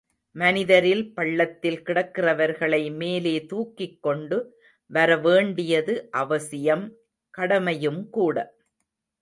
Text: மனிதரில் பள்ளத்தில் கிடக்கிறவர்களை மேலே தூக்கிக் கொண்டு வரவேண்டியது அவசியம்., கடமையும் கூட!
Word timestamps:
மனிதரில் 0.35 1.13
பள்ளத்தில் 1.13 1.81
கிடக்கிறவர்களை 1.81 2.95
மேலே 2.95 3.45
தூக்கிக் 3.45 4.01
கொண்டு 4.01 4.39
வரவேண்டியது 4.91 5.95
அவசியம்., 6.21 6.85
கடமையும் 7.33 8.09
கூட! 8.09 8.37